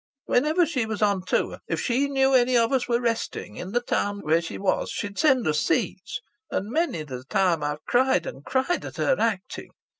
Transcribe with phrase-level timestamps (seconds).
[0.25, 3.81] "Whenever she was on tour, if she knew any of us were resting in the
[3.81, 6.21] town where she was she'd send us seats.
[6.49, 9.69] And many's the time I've cried and cried at her acting.